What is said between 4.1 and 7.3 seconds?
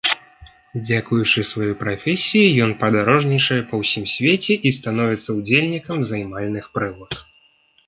свеце і становіцца ўдзельнікам займальных прыгод.